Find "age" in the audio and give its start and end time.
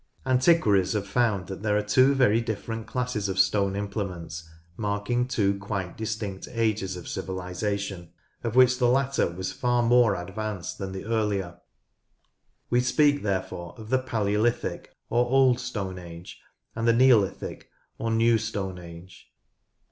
15.99-16.41, 18.79-19.31